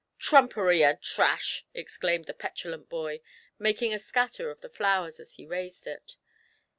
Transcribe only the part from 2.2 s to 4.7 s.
the petulant boy, making a scatter of the